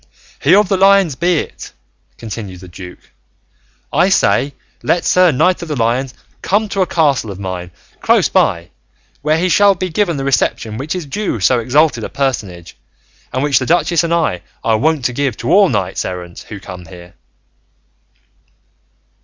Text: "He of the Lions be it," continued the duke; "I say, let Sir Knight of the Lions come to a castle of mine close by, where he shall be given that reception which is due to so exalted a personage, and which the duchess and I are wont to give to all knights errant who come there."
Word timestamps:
"He 0.41 0.55
of 0.55 0.67
the 0.67 0.77
Lions 0.77 1.13
be 1.15 1.35
it," 1.41 1.73
continued 2.17 2.61
the 2.61 2.67
duke; 2.67 3.11
"I 3.93 4.09
say, 4.09 4.55
let 4.81 5.05
Sir 5.05 5.31
Knight 5.31 5.61
of 5.61 5.67
the 5.67 5.75
Lions 5.75 6.15
come 6.41 6.67
to 6.69 6.81
a 6.81 6.87
castle 6.87 7.29
of 7.29 7.37
mine 7.39 7.69
close 8.01 8.27
by, 8.27 8.71
where 9.21 9.37
he 9.37 9.47
shall 9.47 9.75
be 9.75 9.89
given 9.89 10.17
that 10.17 10.23
reception 10.25 10.77
which 10.79 10.95
is 10.95 11.05
due 11.05 11.35
to 11.37 11.45
so 11.45 11.59
exalted 11.59 12.03
a 12.03 12.09
personage, 12.09 12.75
and 13.31 13.43
which 13.43 13.59
the 13.59 13.67
duchess 13.67 14.03
and 14.03 14.11
I 14.11 14.41
are 14.63 14.75
wont 14.79 15.05
to 15.05 15.13
give 15.13 15.37
to 15.37 15.51
all 15.53 15.69
knights 15.69 16.03
errant 16.03 16.47
who 16.49 16.59
come 16.59 16.85
there." 16.85 17.13